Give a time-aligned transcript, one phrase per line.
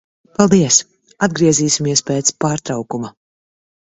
[0.37, 0.77] Paldies.
[1.27, 3.13] Atgriezīsimies pēc pārtraukuma.